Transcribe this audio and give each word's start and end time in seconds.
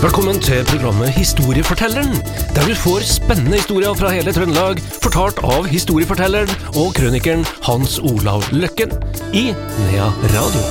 Velkommen 0.00 0.38
til 0.40 0.62
programmet 0.64 1.10
Historiefortelleren, 1.12 2.14
der 2.56 2.64
du 2.64 2.72
får 2.72 3.02
spennende 3.04 3.58
historier 3.58 3.92
fra 3.92 4.08
hele 4.14 4.32
Trøndelag, 4.32 4.78
fortalt 5.04 5.42
av 5.44 5.66
historiefortelleren 5.68 6.48
og 6.80 6.94
krønikeren 6.96 7.42
Hans 7.66 7.98
Olav 8.00 8.46
Løkken 8.48 8.94
i 9.36 9.50
Nea 9.52 10.06
Radio. 10.32 10.62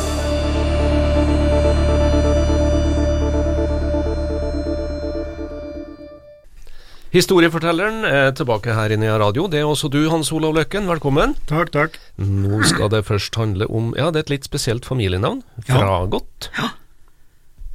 Historiefortelleren 7.14 8.02
er 8.10 8.34
tilbake 8.34 8.74
her 8.74 8.90
i 8.90 8.98
Nea 8.98 9.22
Radio. 9.22 9.46
Det 9.46 9.62
er 9.62 9.70
også 9.70 9.94
du, 9.94 10.08
Hans 10.10 10.34
Olav 10.34 10.58
Løkken. 10.58 10.90
Velkommen. 10.90 11.38
Takk, 11.54 11.70
takk. 11.78 12.02
Nå 12.18 12.66
skal 12.74 12.90
det 12.98 13.06
først 13.06 13.38
handle 13.38 13.70
om 13.70 13.94
Ja, 13.94 14.10
det 14.10 14.24
er 14.24 14.28
et 14.32 14.36
litt 14.40 14.50
spesielt 14.50 14.90
familienavn. 14.90 15.46
Ja. 15.68 15.78
Fragot. 15.78 16.50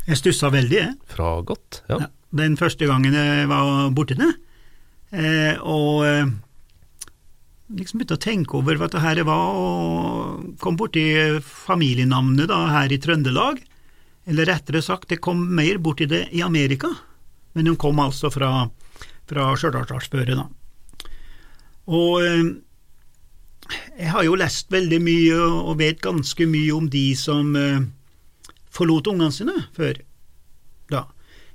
Jeg 0.05 0.21
stussa 0.21 0.51
veldig, 0.53 0.77
jeg. 0.77 0.95
Fragot, 1.15 1.83
ja. 1.89 2.05
Ja. 2.05 2.11
Den 2.35 2.59
første 2.59 2.89
gangen 2.91 3.15
jeg 3.15 3.47
var 3.49 3.93
borti 3.95 4.17
det. 4.19 4.33
Eh, 5.15 5.61
og 5.63 6.03
eh, 6.09 6.33
liksom 7.79 8.01
begynte 8.01 8.19
å 8.19 8.25
tenke 8.25 8.59
over 8.59 8.81
hva 8.81 8.89
det 8.91 9.03
her 9.05 9.23
var, 9.25 9.55
og 9.55 10.59
kom 10.61 10.77
borti 10.81 11.05
familienavnet 11.47 12.51
da, 12.51 12.61
her 12.75 12.93
i 12.93 12.99
Trøndelag. 13.01 13.63
Eller 14.29 14.49
rettere 14.49 14.83
sagt, 14.85 15.09
det 15.13 15.23
kom 15.25 15.41
mer 15.57 15.79
borti 15.85 16.09
det 16.11 16.27
i 16.35 16.43
Amerika, 16.45 16.91
men 17.55 17.69
hun 17.71 17.81
kom 17.81 18.01
altså 18.03 18.33
fra, 18.33 18.67
fra 19.31 19.51
Stjørdalsdalsføret, 19.61 20.37
da. 20.37 21.09
Og 21.95 22.25
eh, 22.25 22.47
jeg 24.01 24.13
har 24.13 24.25
jo 24.27 24.37
lest 24.37 24.73
veldig 24.73 25.01
mye 25.05 25.37
og 25.45 25.79
vet 25.81 26.01
ganske 26.05 26.49
mye 26.49 26.73
om 26.75 26.89
de 26.93 27.07
som 27.17 27.55
eh, 27.57 27.85
forlot 28.75 29.09
ungene 29.13 29.35
sine 29.35 29.55
før. 29.77 30.01
Da. 30.91 31.07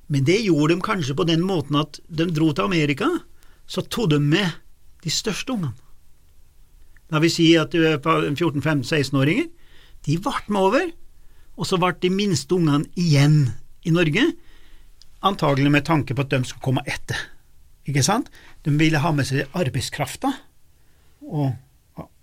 Men 0.09 0.25
det 0.25 0.39
gjorde 0.45 0.75
de 0.75 0.86
kanskje 0.86 1.17
på 1.17 1.28
den 1.30 1.44
måten 1.45 1.78
at 1.80 2.00
de 2.08 2.30
dro 2.34 2.52
til 2.53 2.70
Amerika, 2.70 3.09
så 3.70 3.84
tok 3.86 4.09
de 4.16 4.20
med 4.23 4.58
de 5.03 5.14
største 5.14 5.53
ungene. 5.53 5.75
La 7.09 7.22
vi 7.22 7.30
si 7.34 7.47
at 7.58 7.73
14-15-16-åringer, 7.73 9.47
de 10.06 10.17
ble 10.22 10.42
med 10.47 10.62
over, 10.62 10.92
og 11.59 11.67
så 11.67 11.80
ble 11.81 11.95
de 12.02 12.12
minste 12.14 12.56
ungene 12.56 12.86
igjen 13.00 13.50
i 13.84 13.94
Norge, 13.94 14.23
antagelig 15.25 15.72
med 15.73 15.88
tanke 15.88 16.16
på 16.16 16.23
at 16.23 16.31
de 16.31 16.44
skulle 16.47 16.64
komme 16.64 16.86
etter. 16.88 17.17
Ikke 17.90 18.06
sant? 18.06 18.30
De 18.64 18.72
ville 18.78 19.02
ha 19.02 19.12
med 19.16 19.28
seg 19.28 19.50
arbeidskrafta, 19.58 20.31
og 21.25 21.58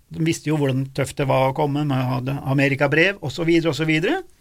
de 0.07 0.23
visste 0.23 0.47
jo 0.49 0.57
hvordan 0.59 0.85
tøft 0.95 1.19
det 1.19 1.27
var 1.27 1.49
å 1.49 1.55
komme 1.55 1.83
med 1.87 2.31
amerikabrev 2.47 3.19
osv., 3.27 3.49
osv. 3.67 3.91
Og 3.91 4.36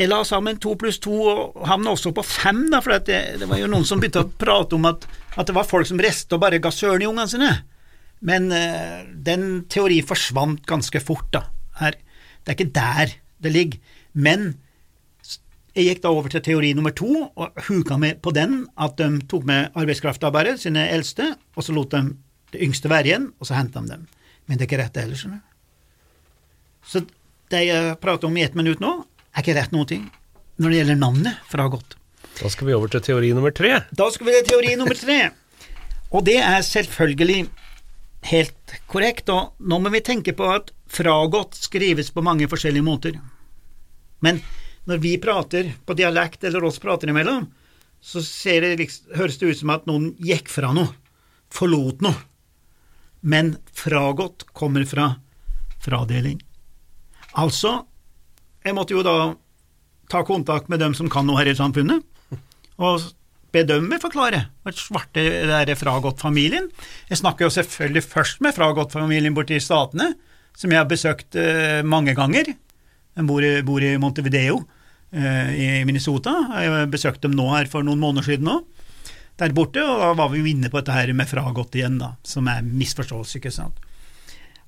jeg 0.00 0.08
la 0.08 0.20
sammen 0.24 0.56
to 0.60 0.74
pluss 0.80 1.00
to 1.02 1.12
og 1.12 1.66
havna 1.68 1.92
også 1.92 2.12
på 2.16 2.24
fem, 2.24 2.62
da, 2.72 2.80
for 2.80 2.96
det, 3.04 3.18
det 3.40 3.48
var 3.48 3.60
jo 3.60 3.68
noen 3.68 3.84
som 3.88 4.00
begynte 4.00 4.22
å 4.24 4.30
prate 4.40 4.78
om 4.78 4.88
at, 4.88 5.04
at 5.36 5.50
det 5.50 5.56
var 5.56 5.68
folk 5.68 5.88
som 5.88 6.00
reiste 6.00 6.36
og 6.36 6.40
bare 6.44 6.60
ga 6.62 6.72
søren 6.72 7.04
i 7.04 7.08
ungene 7.08 7.28
sine. 7.28 7.50
Men 8.24 8.48
uh, 8.52 9.04
den 9.12 9.66
teori 9.72 10.00
forsvant 10.04 10.64
ganske 10.68 11.00
fort, 11.04 11.28
da. 11.36 11.46
Her. 11.80 11.96
Det 12.44 12.52
er 12.52 12.58
ikke 12.58 12.74
der 12.76 13.14
det 13.40 13.52
ligger. 13.52 13.94
Men 14.12 14.50
jeg 15.76 15.86
gikk 15.86 16.02
da 16.04 16.12
over 16.12 16.32
til 16.32 16.42
teori 16.44 16.72
nummer 16.76 16.92
to, 16.96 17.28
og 17.28 17.60
huka 17.68 17.96
med 18.00 18.20
på 18.24 18.32
den 18.36 18.64
at 18.80 18.96
de 19.00 19.22
tok 19.30 19.46
med 19.48 19.76
arbeidskrafta 19.78 20.32
bare, 20.34 20.56
sine 20.60 20.88
eldste, 20.92 21.32
og 21.56 21.64
så 21.64 21.76
lot 21.76 21.92
de 21.94 22.16
det 22.50 22.64
yngste 22.66 22.90
være 22.90 23.12
igjen, 23.12 23.30
og 23.38 23.46
så 23.46 23.54
henta 23.54 23.84
de 23.84 23.94
dem. 23.94 24.08
Men 24.48 24.58
det 24.58 24.64
er 24.64 24.68
ikke 24.72 24.80
rett 24.82 24.96
det 24.96 25.04
heller, 25.06 25.20
skjønner 25.20 25.44
du. 25.44 27.16
Det 27.50 27.64
jeg 27.66 27.96
prater 28.02 28.28
om 28.30 28.36
i 28.38 28.44
ett 28.46 28.56
minutt 28.58 28.82
nå, 28.82 28.92
er 29.34 29.42
ikke 29.44 29.56
rett 29.58 29.74
noen 29.74 29.88
ting 29.90 30.04
når 30.60 30.70
det 30.72 30.78
gjelder 30.80 31.00
navnet 31.00 31.50
fra 31.50 31.66
godt. 31.72 31.96
Da 32.40 32.50
skal 32.52 32.68
vi 32.68 32.74
over 32.76 32.90
til 32.92 33.02
teori 33.04 33.32
nummer 33.36 33.52
tre. 33.54 33.82
Da 33.96 34.06
skal 34.12 34.28
vi 34.28 34.34
til 34.38 34.48
teori 34.52 34.74
nummer 34.78 34.96
tre, 34.98 35.18
og 36.10 36.24
det 36.26 36.38
er 36.42 36.62
selvfølgelig 36.66 37.48
helt 38.30 38.74
korrekt, 38.90 39.30
og 39.32 39.54
nå 39.60 39.78
må 39.80 39.92
vi 39.94 40.02
tenke 40.04 40.34
på 40.36 40.48
at 40.52 40.72
fragått 40.90 41.56
skrives 41.56 42.10
på 42.12 42.24
mange 42.24 42.48
forskjellige 42.50 42.84
måter. 42.84 43.16
Men 44.20 44.42
når 44.88 45.00
vi 45.00 45.14
prater 45.22 45.72
på 45.86 45.96
dialekt, 45.96 46.44
eller 46.44 46.64
oss 46.68 46.80
prater 46.82 47.12
imellom, 47.12 47.46
så 48.00 48.22
ser 48.24 48.60
det, 48.64 48.76
liksom- 48.80 49.16
høres 49.16 49.38
det 49.38 49.48
ut 49.48 49.58
som 49.58 49.70
at 49.70 49.86
noen 49.86 50.14
gikk 50.16 50.48
fra 50.48 50.72
noe, 50.72 50.94
forlot 51.50 52.00
noe. 52.00 52.16
Men 53.22 53.58
fragått 53.72 54.46
kommer 54.52 54.84
fra 54.88 55.16
fradeling. 55.80 56.40
Altså, 57.38 57.84
jeg 58.64 58.74
måtte 58.76 58.96
jo 58.96 59.04
da 59.06 59.16
ta 60.10 60.24
kontakt 60.26 60.70
med 60.70 60.82
dem 60.82 60.96
som 60.98 61.10
kan 61.10 61.26
noe 61.28 61.38
her 61.38 61.50
i 61.50 61.56
samfunnet, 61.56 62.02
og 62.80 63.04
be 63.54 63.62
dem 63.66 63.90
forklare 64.02 64.44
hva 64.62 64.72
svarte 64.74 65.22
det 65.22 65.60
er 65.60 65.78
Fragot-familien. 65.78 66.68
Jeg 67.10 67.20
snakker 67.20 67.46
jo 67.46 67.54
selvfølgelig 67.54 68.02
først 68.06 68.42
med 68.44 68.54
Fragot-familien 68.56 69.36
borte 69.36 69.56
i 69.56 69.62
Statene, 69.62 70.12
som 70.56 70.72
jeg 70.72 70.80
har 70.80 70.90
besøkt 70.90 71.38
eh, 71.38 71.80
mange 71.86 72.14
ganger. 72.18 72.50
De 72.50 73.24
bor, 73.26 73.44
bor 73.66 73.84
i 73.84 73.96
Montevideo 74.00 74.60
eh, 75.14 75.50
i 75.54 75.68
Minnesota. 75.86 76.34
Jeg 76.62 76.90
besøkte 76.92 77.28
dem 77.28 77.38
nå 77.38 77.48
her 77.54 77.70
for 77.70 77.86
noen 77.86 78.02
måneder 78.02 78.30
siden 78.32 78.48
nå, 78.50 78.60
der 79.40 79.54
borte, 79.56 79.82
og 79.82 80.02
da 80.02 80.12
var 80.18 80.30
vi 80.32 80.42
jo 80.42 80.50
inne 80.50 80.70
på 80.70 80.80
dette 80.80 80.94
her 80.94 81.14
med 81.16 81.30
Fragot 81.30 81.78
igjen, 81.78 81.98
da, 82.02 82.12
som 82.26 82.48
er 82.50 82.66
misforståelse, 82.66 83.38
ikke 83.40 83.54
sant. 83.54 83.78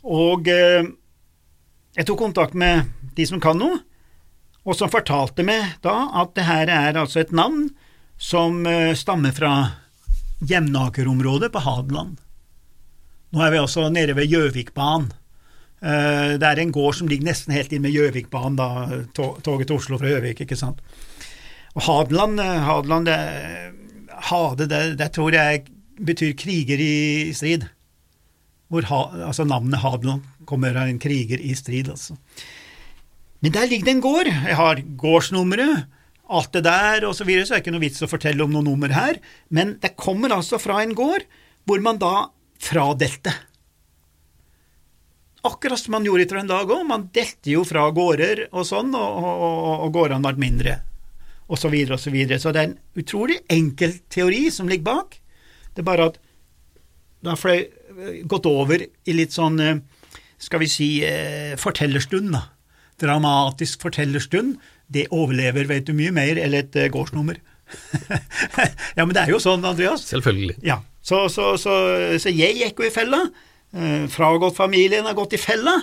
Og 0.02 0.48
eh, 0.50 0.86
jeg 1.96 2.08
tok 2.08 2.18
kontakt 2.24 2.54
med 2.58 2.88
de 3.16 3.26
som 3.28 3.40
kan 3.42 3.58
noe, 3.60 3.80
og 4.62 4.76
som 4.78 4.90
fortalte 4.92 5.44
meg 5.44 5.78
da 5.84 6.06
at 6.22 6.34
det 6.36 6.46
her 6.46 6.70
er 6.70 6.98
altså 7.00 7.20
et 7.22 7.32
navn 7.34 7.70
som 8.22 8.62
eh, 8.70 8.92
stammer 8.94 9.34
fra 9.34 9.52
Jevnakerområdet 10.46 11.50
på 11.54 11.62
Hadeland. 11.64 12.20
Nå 13.32 13.42
er 13.42 13.52
vi 13.54 13.60
altså 13.62 13.88
nede 13.90 14.14
ved 14.18 14.30
Gjøvikbanen. 14.30 15.10
Eh, 15.82 16.38
Det 16.38 16.46
er 16.46 16.62
en 16.62 16.74
gård 16.74 16.94
som 16.94 17.10
ligger 17.10 17.26
nesten 17.26 17.54
helt 17.56 17.72
inn 17.74 17.82
med 17.82 17.94
Gjøvikbanen, 17.94 18.56
da, 18.56 19.02
toget 19.42 19.66
til 19.66 19.76
Oslo 19.76 19.98
fra 19.98 20.12
Gjøvik, 20.12 20.44
ikke 20.44 20.58
sant. 20.58 20.78
Og 21.74 21.82
Hadeland, 21.88 22.38
eh, 22.40 22.62
Hadeland 22.68 23.10
det, 23.10 23.18
Hade, 24.30 24.68
det, 24.70 24.82
det 25.00 25.10
tror 25.16 25.34
jeg 25.34 25.64
betyr 25.98 26.36
kriger 26.38 26.78
i 26.78 27.32
strid. 27.34 27.66
Hvor 28.72 28.88
ha, 28.88 29.00
altså 29.28 29.44
navnet 29.44 29.82
Hadeland 29.82 30.24
kommer 30.48 30.76
av 30.80 30.88
en 30.88 31.00
kriger 31.02 31.40
i 31.44 31.52
strid, 31.58 31.90
altså. 31.92 32.16
Men 33.42 33.52
der 33.52 33.68
ligger 33.68 33.90
det 33.90 33.94
en 33.96 34.04
gård. 34.04 34.30
Jeg 34.30 34.56
har 34.56 34.80
gårdsnummeret, 35.02 35.86
alt 36.32 36.52
det 36.54 36.62
der 36.64 37.04
og 37.04 37.16
så 37.18 37.26
videre, 37.28 37.44
så 37.44 37.54
er 37.54 37.60
det 37.60 37.66
ikke 37.66 37.74
noe 37.74 37.84
vits 37.84 38.04
å 38.04 38.08
fortelle 38.10 38.44
om 38.44 38.52
noe 38.54 38.64
nummer 38.64 38.92
her. 38.94 39.18
Men 39.52 39.76
det 39.82 39.96
kommer 40.00 40.32
altså 40.32 40.60
fra 40.62 40.80
en 40.80 40.94
gård 40.96 41.26
hvor 41.68 41.82
man 41.84 41.98
da 42.00 42.30
fradelte. 42.62 43.34
Akkurat 45.42 45.80
som 45.80 45.96
man 45.96 46.06
gjorde 46.06 46.24
i 46.24 46.30
Trøndelag 46.30 46.70
òg, 46.70 46.84
man 46.86 47.08
delte 47.14 47.50
jo 47.50 47.64
fra 47.66 47.88
gårder 47.94 48.46
og 48.52 48.66
sånn, 48.66 48.94
og, 48.94 49.24
og, 49.26 49.62
og, 49.72 49.88
gårdene 49.94 50.22
ble 50.22 50.44
mindre, 50.44 50.76
og 51.50 51.58
så 51.58 51.70
videre 51.72 51.98
og 51.98 52.02
så 52.02 52.12
videre. 52.14 52.38
Så 52.38 52.54
det 52.54 52.62
er 52.62 52.70
en 52.70 52.78
utrolig 53.02 53.40
enkel 53.50 53.96
teori 54.12 54.44
som 54.54 54.70
ligger 54.70 54.86
bak. 54.92 55.18
Det 55.74 55.82
er 55.82 55.88
bare 55.88 56.12
at 56.12 56.20
da 57.22 57.34
jeg 57.34 57.66
gått 58.28 58.46
over 58.48 58.82
i 58.82 59.14
litt 59.16 59.34
sånn, 59.34 59.60
eh, 59.60 59.80
skal 60.42 60.62
vi 60.62 60.68
si, 60.70 60.90
eh, 61.06 61.54
fortellerstund, 61.60 62.32
da. 62.34 62.46
Dramatisk 63.02 63.82
fortellerstund. 63.82 64.58
Det 64.92 65.08
overlever, 65.10 65.66
vet 65.70 65.86
du, 65.86 65.94
mye 65.96 66.12
mer 66.12 66.38
enn 66.38 66.54
et 66.54 66.76
eh, 66.76 66.90
gårdsnummer. 66.92 67.40
ja, 68.96 69.04
men 69.04 69.14
det 69.14 69.24
er 69.24 69.32
jo 69.32 69.40
sånn, 69.42 69.64
Andreas. 69.64 70.04
Selvfølgelig. 70.10 70.58
Ja, 70.66 70.82
så, 71.02 71.24
så, 71.32 71.54
så, 71.60 71.74
så 72.20 72.32
jeg 72.34 72.58
gikk 72.60 72.82
jo 72.82 72.88
i 72.88 72.94
fella. 72.94 73.24
Eh, 73.72 74.04
Fragått-familien 74.12 75.08
har 75.08 75.16
gått 75.18 75.38
i 75.38 75.40
fella. 75.40 75.78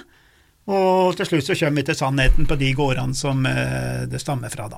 Og 0.69 1.15
til 1.17 1.25
slutt 1.25 1.47
så 1.47 1.57
kommer 1.57 1.81
vi 1.81 1.87
til 1.87 1.97
sannheten 1.97 2.45
på 2.45 2.59
de 2.59 2.69
gårdene 2.77 3.17
som 3.17 3.41
det 3.41 4.19
stammer 4.21 4.53
fra, 4.53 4.67
da. 4.69 4.77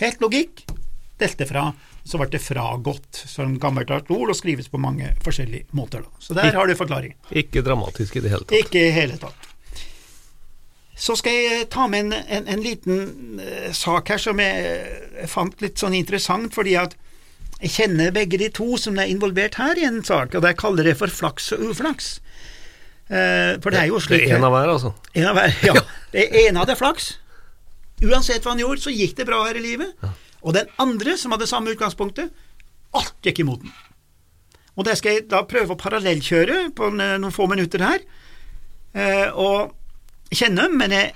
Helt 0.00 0.22
logikk. 0.24 0.62
Delte 1.20 1.44
fra. 1.44 1.66
Så 2.06 2.20
ble 2.20 2.28
det 2.30 2.38
fragått 2.44 3.24
som 3.26 3.56
gammelt 3.58 3.90
ord, 3.90 4.30
og 4.30 4.36
skrives 4.38 4.68
på 4.70 4.78
mange 4.78 5.10
forskjellige 5.24 5.66
måter. 5.74 6.04
da. 6.06 6.22
Så 6.22 6.36
der 6.38 6.54
har 6.54 6.66
du 6.66 6.76
forklaringen. 6.78 7.18
Ikke 7.34 7.64
dramatisk 7.66 8.16
i 8.16 8.22
det 8.22 8.30
hele 8.30 8.46
tatt. 8.46 8.58
Ikke 8.60 8.84
i 8.86 8.92
hele 8.94 9.18
tatt. 9.18 9.48
Så 10.96 11.16
skal 11.18 11.34
jeg 11.34 11.64
ta 11.68 11.84
med 11.92 12.06
en, 12.06 12.12
en, 12.38 12.46
en 12.54 12.62
liten 12.64 13.40
eh, 13.42 13.72
sak 13.76 14.08
her 14.14 14.20
som 14.22 14.38
jeg, 14.40 14.86
jeg 15.18 15.28
fant 15.28 15.60
litt 15.60 15.82
sånn 15.82 15.96
interessant, 15.98 16.54
fordi 16.56 16.76
at 16.80 16.94
jeg 17.60 17.72
kjenner 17.74 18.14
begge 18.16 18.38
de 18.40 18.48
to 18.52 18.78
som 18.80 18.96
er 19.00 19.10
involvert 19.12 19.58
her 19.60 19.76
i 19.80 19.84
en 19.88 20.02
sak, 20.04 20.34
og 20.36 20.44
jeg 20.44 20.58
kaller 20.60 20.88
det 20.88 20.96
for 21.00 21.12
flaks 21.12 21.50
og 21.56 21.66
uflaks. 21.72 22.08
Eh, 23.08 23.56
for 23.62 23.70
det 23.72 23.82
er 23.82 23.90
jo 23.90 24.00
slik 24.02 24.24
Det 24.24 24.32
er 24.32 24.38
en 24.40 24.48
av 24.48 24.56
hver, 24.56 24.72
altså. 24.72 24.94
en 25.14 25.28
av 25.30 25.36
hver, 25.38 25.56
ja. 25.68 25.76
Det 26.16 26.26
ene 26.46 26.62
hadde 26.62 26.78
flaks. 26.80 27.10
Uansett 28.04 28.44
hva 28.44 28.54
han 28.54 28.60
gjorde, 28.60 28.82
så 28.86 28.92
gikk 28.92 29.18
det 29.20 29.28
bra 29.28 29.42
her 29.46 29.56
i 29.60 29.64
livet. 29.64 29.92
Og 30.46 30.54
den 30.54 30.70
andre, 30.78 31.16
som 31.18 31.34
hadde 31.34 31.48
samme 31.50 31.74
utgangspunktet, 31.74 32.30
alt 32.94 33.16
gikk 33.26 33.42
imot 33.42 33.64
den. 33.64 33.74
Og 34.76 34.84
det 34.86 34.94
skal 35.00 35.16
jeg 35.16 35.26
da 35.30 35.42
prøve 35.48 35.74
å 35.74 35.80
parallellkjøre 35.80 36.70
på 36.76 36.90
noen 36.94 37.32
få 37.34 37.48
minutter 37.50 37.82
her. 37.82 38.04
Eh, 38.96 39.28
og 39.32 39.72
kjenne 40.32 40.68
men 40.72 40.94
jeg, 40.94 41.12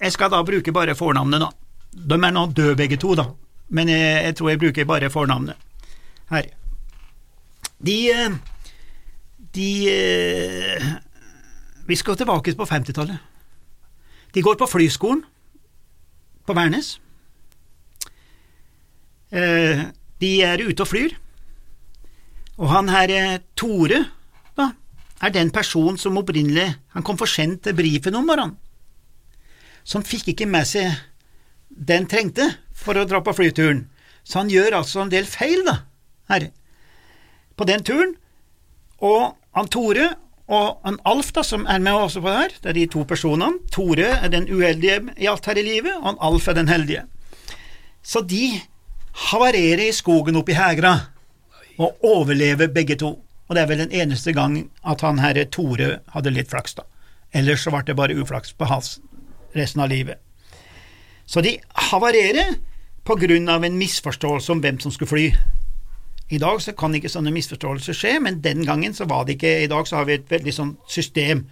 jeg 0.00 0.14
skal 0.14 0.32
da 0.32 0.42
bruke 0.46 0.74
bare 0.74 0.96
fornavnet, 0.98 1.42
da. 1.42 1.50
De 1.96 2.16
er 2.16 2.34
nå 2.34 2.46
døde 2.52 2.76
begge 2.78 2.98
to, 3.00 3.14
da, 3.18 3.30
men 3.72 3.90
jeg, 3.90 4.24
jeg 4.28 4.36
tror 4.38 4.50
jeg 4.52 4.60
bruker 4.62 4.88
bare 4.88 5.12
fornavnet 5.12 5.62
her. 6.30 6.50
De 7.78 7.96
eh, 8.10 8.36
De 9.56 9.70
eh, 9.88 10.86
Vi 11.86 11.96
skal 11.96 12.16
tilbake 12.16 12.54
på 12.56 12.66
50-tallet. 12.66 13.18
De 14.34 14.42
går 14.42 14.56
på 14.58 14.66
flyskolen 14.66 15.22
på 16.46 16.54
Værnes. 16.54 16.96
Eh, 19.32 19.86
De 20.20 20.30
er 20.40 20.62
ute 20.64 20.80
og 20.80 20.88
flyr, 20.88 21.16
og 22.56 22.70
han 22.70 22.88
her 22.88 23.10
eh, 23.12 23.38
Tore, 23.58 23.98
da, 24.56 24.70
er 25.20 25.32
den 25.34 25.50
personen 25.52 25.98
som 26.00 26.16
opprinnelig 26.16 26.70
Han 26.94 27.04
kom 27.04 27.18
for 27.20 27.28
sent 27.28 27.62
til 27.64 27.76
brifen 27.76 28.16
om 28.16 28.24
morgenen, 28.24 28.56
så 29.84 29.98
han 29.98 30.06
fikk 30.06 30.30
ikke 30.32 30.48
med 30.48 30.64
seg 30.66 30.94
den 31.68 32.06
trengte 32.08 32.46
for 32.72 32.96
å 32.96 33.04
dra 33.04 33.20
på 33.20 33.34
flyturen, 33.36 33.88
så 34.24 34.40
han 34.40 34.52
gjør 34.52 34.78
altså 34.80 35.02
en 35.02 35.12
del 35.12 35.26
feil, 35.28 35.66
da, 35.66 35.82
her, 36.30 36.48
på 37.56 37.66
den 37.68 37.84
turen, 37.84 38.14
og 39.04 39.36
han 39.52 39.68
Tore 39.68 40.14
og 40.46 40.78
han 40.86 41.00
Alf, 41.04 41.32
da, 41.34 41.42
som 41.42 41.66
er 41.66 41.82
med 41.82 41.98
også 41.98 42.22
på 42.22 42.30
det 42.30 42.38
her, 42.38 42.56
det 42.62 42.70
er 42.70 42.78
de 42.78 42.86
to 42.94 43.02
personene, 43.08 43.58
Tore 43.74 44.06
er 44.14 44.30
den 44.30 44.46
uheldige 44.46 45.02
i 45.18 45.26
alt 45.26 45.46
her 45.50 45.58
i 45.58 45.66
livet, 45.66 45.96
og 45.98 46.06
han 46.12 46.20
Alf 46.22 46.46
er 46.48 46.56
den 46.58 46.70
heldige. 46.70 47.02
Så 48.06 48.22
de 48.22 48.60
havarerer 49.16 49.88
i 49.88 49.94
skogen 49.96 50.36
oppe 50.36 50.52
i 50.52 50.58
Hegra, 50.58 50.94
og 51.76 52.04
overleve 52.04 52.68
begge 52.72 52.96
to. 53.00 53.16
Og 53.46 53.54
det 53.54 53.62
er 53.62 53.70
vel 53.70 53.82
den 53.84 53.94
eneste 53.94 54.32
gang 54.34 54.58
at 54.84 55.02
han 55.04 55.20
herre 55.22 55.46
Tore 55.52 56.00
hadde 56.14 56.32
litt 56.34 56.50
flaks, 56.50 56.76
da. 56.78 56.86
Ellers 57.36 57.64
så 57.64 57.72
ble 57.72 57.82
det 57.86 57.98
bare 57.98 58.16
uflaks 58.16 58.54
på 58.56 58.68
hals 58.70 58.96
resten 59.56 59.82
av 59.84 59.90
livet. 59.92 60.18
Så 61.26 61.42
de 61.42 61.56
havarerer 61.90 62.56
på 63.06 63.16
grunn 63.18 63.48
av 63.50 63.64
en 63.64 63.78
misforståelse 63.78 64.52
om 64.52 64.62
hvem 64.62 64.80
som 64.82 64.94
skulle 64.94 65.10
fly. 65.10 65.26
I 66.34 66.40
dag 66.42 66.58
så 66.62 66.74
kan 66.74 66.94
ikke 66.94 67.10
sånne 67.10 67.30
misforståelser 67.34 67.94
skje, 67.94 68.16
men 68.22 68.40
den 68.42 68.64
gangen 68.66 68.94
så 68.94 69.06
var 69.06 69.26
det 69.26 69.36
ikke 69.36 69.52
I 69.62 69.70
dag 69.70 69.86
så 69.86 70.00
har 70.00 70.08
vi 70.08 70.16
et 70.18 70.30
veldig 70.30 70.54
sånn 70.54 70.72
system. 70.90 71.44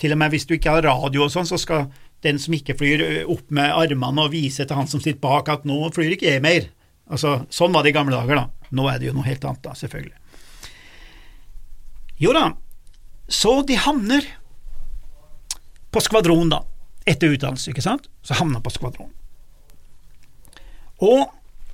Til 0.00 0.14
og 0.14 0.20
med 0.22 0.32
hvis 0.32 0.46
du 0.48 0.54
ikke 0.56 0.78
har 0.78 0.86
radio 0.88 1.26
og 1.26 1.34
sånn, 1.34 1.48
så 1.48 1.58
skal 1.60 1.90
den 2.24 2.38
som 2.40 2.54
ikke 2.56 2.76
flyr, 2.78 3.02
opp 3.28 3.50
med 3.52 3.74
armene 3.74 4.24
og 4.24 4.32
vise 4.32 4.64
til 4.64 4.78
han 4.78 4.88
som 4.88 5.02
sitter 5.02 5.20
bak 5.20 5.50
at 5.52 5.66
nå 5.68 5.76
flyr 5.92 6.16
ikke 6.16 6.30
jeg 6.30 6.44
mer. 6.44 6.70
Altså, 7.10 7.42
Sånn 7.50 7.72
var 7.74 7.84
det 7.84 7.92
i 7.92 7.96
gamle 7.96 8.16
dager, 8.16 8.38
da. 8.38 8.68
Nå 8.72 8.86
er 8.88 9.00
det 9.00 9.10
jo 9.10 9.16
noe 9.16 9.26
helt 9.26 9.44
annet, 9.44 9.62
da, 9.64 9.74
selvfølgelig. 9.76 10.18
Jo 12.22 12.32
da, 12.36 12.44
så 13.32 13.62
de 13.66 13.76
havner 13.80 14.26
på 15.92 16.00
skvadron, 16.00 16.52
da, 16.52 16.62
etter 17.08 17.34
utdannelse, 17.34 17.72
ikke 17.72 17.84
sant? 17.84 18.08
Så 18.24 18.36
havna 18.38 18.62
på 18.62 18.72
skvadron. 18.72 19.10
Og 21.02 21.26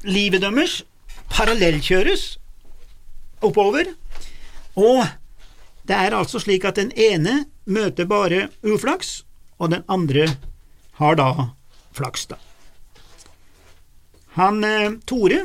livet 0.09 0.43
deres 0.43 0.81
parallellkjøres 1.35 2.39
oppover, 3.45 3.93
og 4.79 5.05
det 5.89 5.97
er 5.97 6.17
altså 6.17 6.41
slik 6.41 6.65
at 6.69 6.81
den 6.81 6.91
ene 6.97 7.43
møter 7.69 8.09
bare 8.09 8.49
uflaks, 8.65 9.23
og 9.61 9.75
den 9.75 9.85
andre 9.91 10.27
har 10.99 11.19
da 11.19 11.31
flaks, 11.95 12.27
da. 12.31 12.39
Han 14.39 14.63
eh, 14.65 14.93
Tore, 15.09 15.43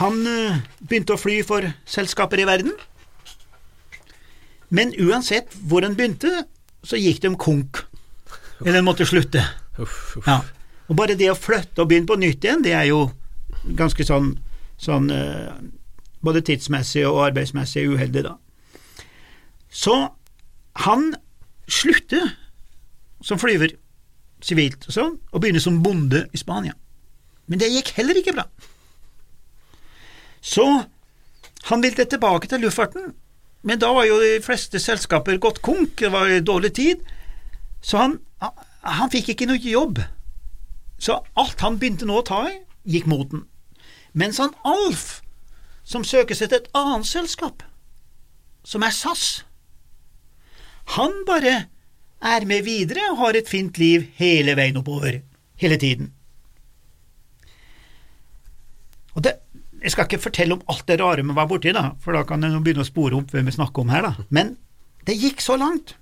han 0.00 0.22
eh, 0.26 0.60
begynte 0.82 1.14
å 1.14 1.20
fly 1.20 1.38
for 1.46 1.66
selskaper 1.88 2.42
i 2.42 2.46
verden, 2.48 2.74
men 4.74 4.92
uansett 5.00 5.54
hvor 5.70 5.86
han 5.86 5.94
begynte, 5.96 6.44
så 6.84 6.98
gikk 6.98 7.22
de 7.24 7.32
konk, 7.38 7.84
eller 8.64 8.80
han 8.80 8.88
måtte 8.88 9.06
slutte. 9.08 9.44
Uff, 9.78 10.16
uff. 10.18 10.26
Ja. 10.26 10.42
Og 10.88 10.98
bare 10.98 11.16
det 11.20 11.30
å 11.30 11.38
flytte 11.38 11.84
og 11.84 11.90
begynne 11.90 12.08
på 12.08 12.18
nytt 12.18 12.44
igjen, 12.44 12.64
det 12.64 12.74
er 12.74 12.88
jo 12.90 13.06
ganske 13.78 14.04
sånn, 14.08 14.32
sånn 14.80 15.08
eh, 15.14 15.54
både 16.24 16.42
tidsmessig 16.48 17.04
og 17.06 17.22
arbeidsmessig 17.28 17.86
uheldig, 17.92 18.24
da. 18.26 18.34
Så 19.70 19.94
han 20.84 21.12
slutter 21.68 22.32
som 23.22 23.38
flyver 23.38 23.76
sivilt 24.44 24.86
og 24.88 24.94
sånn, 24.94 25.16
og 25.30 25.42
begynner 25.42 25.62
som 25.62 25.80
bonde 25.84 26.26
i 26.32 26.40
Spania. 26.40 26.74
Men 27.48 27.60
det 27.60 27.70
gikk 27.72 27.94
heller 27.96 28.18
ikke 28.20 28.36
bra. 28.36 28.44
Så 30.44 30.66
han 31.68 31.82
ville 31.82 32.04
tilbake 32.04 32.48
til 32.48 32.62
luftfarten, 32.62 33.12
men 33.66 33.80
da 33.82 33.90
var 33.92 34.06
jo 34.06 34.20
de 34.22 34.38
fleste 34.44 34.80
selskaper 34.80 35.40
gått 35.42 35.62
konk, 35.64 35.96
det 35.98 36.12
var 36.14 36.30
dårlig 36.46 36.72
tid, 36.78 37.02
så 37.82 38.04
han, 38.04 38.18
han 38.86 39.10
fikk 39.12 39.32
ikke 39.34 39.48
noe 39.50 39.60
jobb. 39.60 40.00
Så 40.98 41.18
alt 41.38 41.60
han 41.64 41.78
begynte 41.80 42.06
nå 42.08 42.20
å 42.20 42.26
ta 42.26 42.44
i, 42.50 42.60
gikk 42.88 43.08
mot 43.10 43.26
den. 43.32 43.44
Mens 44.18 44.38
han 44.42 44.54
Alf, 44.66 45.20
som 45.84 46.06
søker 46.06 46.36
seg 46.38 46.50
til 46.50 46.62
et 46.62 46.70
annet 46.78 47.08
selskap, 47.08 47.64
som 48.66 48.84
er 48.84 48.94
SAS, 48.94 49.42
han 50.96 51.24
bare 51.28 51.68
er 52.24 52.46
med 52.48 52.64
videre 52.66 53.10
og 53.12 53.20
har 53.22 53.38
et 53.38 53.50
fint 53.50 53.76
liv 53.78 54.08
hele 54.18 54.56
veien 54.58 54.78
oppover, 54.80 55.20
hele 55.60 55.76
tiden. 55.78 56.12
Og 59.14 59.24
det, 59.26 59.36
Jeg 59.88 59.94
skal 59.94 60.04
ikke 60.04 60.20
fortelle 60.20 60.52
om 60.52 60.64
alt 60.68 60.84
det 60.84 60.98
rare 61.00 61.22
vi 61.24 61.32
var 61.32 61.46
borti, 61.48 61.72
da, 61.72 61.94
for 62.04 62.12
da 62.12 62.20
kan 62.28 62.42
en 62.44 62.58
begynne 62.60 62.84
å 62.84 62.88
spore 62.88 63.16
opp 63.16 63.30
hvem 63.32 63.46
vi 63.48 63.54
snakker 63.54 63.80
om 63.80 63.88
her, 63.88 64.04
da. 64.04 64.26
Men 64.28 64.50
det 65.08 65.14
gikk 65.16 65.40
så 65.40 65.56
langt 65.56 65.94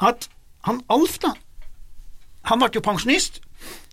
at 0.00 0.30
han 0.64 0.78
Alf, 0.88 1.18
da, 1.20 1.34
han 2.48 2.62
ble 2.62 2.70
jo 2.72 2.80
pensjonist, 2.86 3.42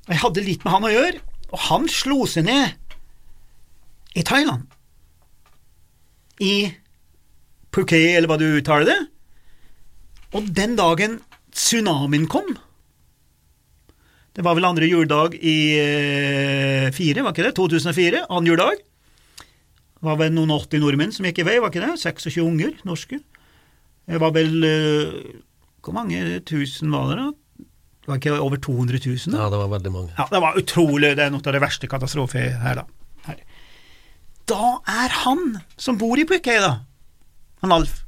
og 0.06 0.13
jeg 0.13 0.21
hadde 0.21 0.45
litt 0.45 0.63
med 0.63 0.71
han 0.71 0.88
å 0.88 0.94
gjøre, 0.94 1.19
og 1.51 1.63
han 1.65 1.89
slo 1.92 2.21
seg 2.31 2.48
ned 2.48 2.95
i 4.15 4.24
Thailand, 4.24 4.63
i 6.39 6.54
Phuket, 7.75 8.13
eller 8.15 8.31
hva 8.31 8.39
du 8.39 8.48
uttaler 8.54 8.88
det, 8.88 9.00
og 10.31 10.48
den 10.56 10.80
dagen 10.80 11.19
tsunamien 11.51 12.31
kom, 12.31 12.56
det 14.37 14.43
var 14.45 14.53
vel 14.53 14.67
andre 14.69 14.85
juledag 14.85 15.33
i 15.41 15.57
eh, 15.81 16.91
fire, 16.93 17.23
var 17.25 17.33
ikke 17.33 17.47
det? 17.47 17.55
2004, 17.57 18.27
annen 18.29 18.49
juledag. 18.51 18.83
Det 19.97 20.05
var 20.05 20.19
vel 20.19 20.35
noen 20.35 20.53
80 20.53 20.83
nordmenn 20.83 21.13
som 21.15 21.25
gikk 21.25 21.41
i 21.41 21.45
vei, 21.47 21.55
var 21.63 21.73
ikke 21.73 21.81
det? 21.81 21.95
26 22.03 22.43
unger, 22.43 22.75
norske. 22.85 23.17
Det 24.07 24.19
var 24.21 24.35
vel 24.35 24.61
eh, 24.63 25.15
Hvor 25.81 25.95
mange 25.95 26.21
tusen 26.45 26.93
var 26.93 27.09
det, 27.09 27.23
da? 27.23 27.65
Det 28.06 28.11
var 28.11 28.19
ikke 28.21 28.35
over 28.45 28.61
200 28.61 29.01
000? 29.07 29.33
Da? 29.33 29.39
Ja, 29.41 29.49
det 29.49 29.63
var 29.63 29.71
veldig 29.73 29.94
mange. 29.95 30.13
Ja, 30.19 30.27
det 30.29 30.44
var 30.45 30.61
utrolig. 30.61 31.09
Det 31.17 31.25
er 31.25 31.33
noe 31.33 31.41
av 31.41 31.57
det 31.57 31.63
verste 31.65 31.89
katastrofe 31.89 32.45
her, 32.61 32.83
da. 32.83 32.85
Her. 33.25 33.41
Da 34.53 34.69
er 35.01 35.17
han 35.25 35.57
som 35.81 35.97
bor 35.97 36.21
i 36.21 36.27
Phuket, 36.29 36.61
da, 36.61 36.75
han 37.65 37.73
Alf, 37.73 38.03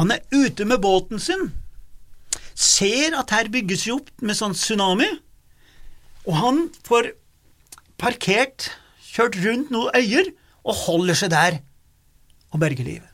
han 0.00 0.10
er 0.16 0.24
ute 0.32 0.64
med 0.64 0.80
båten 0.80 1.20
sin, 1.22 1.50
ser 2.56 3.14
at 3.20 3.36
her 3.36 3.52
bygges 3.52 3.84
jo 3.86 4.00
opp 4.00 4.10
med 4.24 4.40
sånn 4.40 4.56
tsunami, 4.56 5.12
og 6.26 6.34
han 6.40 6.62
får 6.86 7.12
parkert, 8.00 8.70
kjørt 9.12 9.38
rundt 9.44 9.70
noen 9.72 9.94
øyer, 9.96 10.32
og 10.66 10.74
holder 10.86 11.14
seg 11.14 11.30
der 11.32 11.58
og 12.52 12.60
berger 12.62 12.84
livet. 12.86 13.12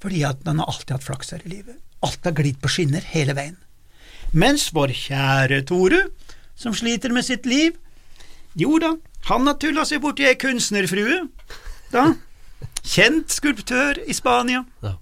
Fordi 0.00 0.22
at 0.24 0.40
han 0.46 0.60
har 0.62 0.70
alltid 0.70 0.94
hatt 0.96 1.04
flaks 1.06 1.34
her 1.34 1.42
i 1.44 1.52
livet. 1.52 1.76
Alt 2.06 2.24
har 2.24 2.34
glidd 2.38 2.60
på 2.62 2.70
skinner 2.70 3.04
hele 3.12 3.34
veien. 3.36 3.56
Mens 4.32 4.68
vår 4.76 4.92
kjære 4.94 5.62
Tore, 5.68 6.04
som 6.58 6.74
sliter 6.76 7.12
med 7.14 7.26
sitt 7.26 7.46
liv, 7.48 7.76
jo 8.58 8.78
da, 8.82 8.94
han 9.28 9.46
har 9.48 9.58
tulla 9.60 9.84
seg 9.88 10.00
borti 10.04 10.26
ei 10.28 10.36
kunstnerfrue, 10.40 11.20
da, 11.92 12.06
kjent 12.84 13.32
skulptør 13.34 14.00
i 14.08 14.14
Spania, 14.16 14.64
Ja. 14.82 14.94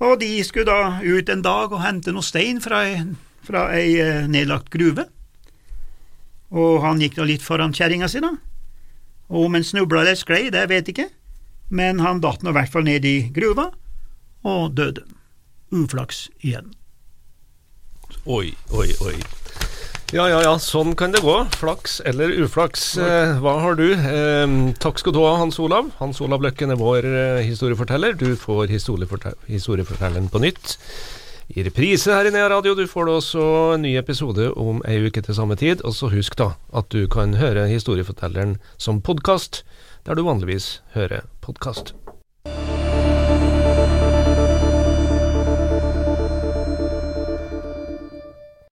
og 0.00 0.20
de 0.20 0.30
skulle 0.44 0.66
da 0.68 1.00
ut 1.02 1.28
en 1.32 1.42
dag 1.42 1.72
og 1.72 1.82
hente 1.82 2.12
noe 2.12 2.22
stein 2.24 2.60
fra 2.60 2.82
ei, 2.86 3.02
fra 3.46 3.66
ei 3.76 3.96
eh, 4.02 4.26
nedlagt 4.28 4.70
gruve, 4.74 5.06
og 6.54 6.82
han 6.84 7.00
gikk 7.02 7.18
nå 7.18 7.26
litt 7.28 7.44
foran 7.44 7.74
kjerringa 7.74 8.08
si, 8.10 8.22
da, 8.22 8.34
og 9.30 9.48
om 9.48 9.58
han 9.58 9.66
snubla 9.66 10.04
eller 10.04 10.18
sklei, 10.18 10.46
det 10.54 10.68
vet 10.70 10.86
jeg 10.86 10.94
ikke, 10.96 11.08
men 11.74 12.02
han 12.04 12.22
datt 12.22 12.44
nå 12.46 12.52
i 12.52 12.58
hvert 12.60 12.72
fall 12.72 12.86
ned 12.86 13.06
i 13.08 13.16
gruva, 13.34 13.70
og 14.46 14.76
døde. 14.78 15.02
Uflaks 15.74 16.28
igjen. 16.46 16.70
Oi, 18.30 18.54
oi, 18.70 18.92
oi. 19.02 19.16
Ja, 20.14 20.28
ja, 20.30 20.38
ja, 20.44 20.52
sånn 20.62 20.92
kan 20.94 21.10
det 21.10 21.24
gå. 21.24 21.34
Flaks 21.58 21.98
eller 22.06 22.30
uflaks. 22.44 22.92
Eh, 23.02 23.40
hva 23.42 23.56
har 23.64 23.74
du? 23.74 23.88
Eh, 23.90 24.52
takk 24.78 25.00
skal 25.02 25.14
du 25.16 25.18
ha, 25.24 25.32
Hans 25.40 25.58
Olav. 25.58 25.88
Hans 25.98 26.20
Olav 26.22 26.44
Løkken 26.46 26.70
er 26.70 26.78
vår 26.78 27.08
eh, 27.10 27.42
historieforteller. 27.48 28.14
Du 28.14 28.36
får 28.38 28.70
historiefortel 28.70 29.34
historiefortelleren 29.50 30.30
på 30.30 30.44
nytt 30.46 30.76
i 31.48 31.62
reprise 31.62 32.10
her 32.12 32.26
i 32.26 32.32
Nea 32.34 32.48
Radio. 32.50 32.74
Du 32.74 32.86
får 32.90 33.06
da 33.06 33.18
også 33.20 33.44
en 33.74 33.84
ny 33.86 33.94
episode 34.00 34.50
om 34.58 34.82
ei 34.88 34.98
uke 35.06 35.22
til 35.22 35.38
samme 35.38 35.56
tid. 35.58 35.84
Og 35.86 35.94
så 35.94 36.10
husk 36.12 36.38
da 36.38 36.54
at 36.76 36.90
du 36.92 37.06
kan 37.10 37.36
høre 37.38 37.68
historiefortelleren 37.70 38.56
som 38.78 39.00
podkast, 39.00 39.64
der 40.06 40.18
du 40.18 40.26
vanligvis 40.26 40.80
hører 40.94 41.28
podkast. 41.40 41.94